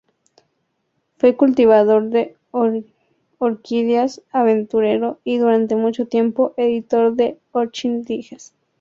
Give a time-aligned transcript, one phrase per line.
[1.19, 2.35] Fue cultivador de
[3.37, 8.55] orquídeas, aventurero, y durante mucho tiempo editor de "Orchid Digest".